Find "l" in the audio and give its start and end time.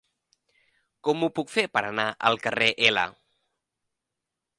2.89-3.05